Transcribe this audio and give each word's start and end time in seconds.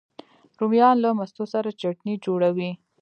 رومیان 0.59 0.95
له 1.03 1.09
مستو 1.19 1.43
سره 1.53 1.69
چټني 1.81 2.15
جوړوي 2.25 2.71